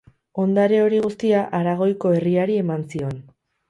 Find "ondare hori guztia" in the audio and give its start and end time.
0.43-1.43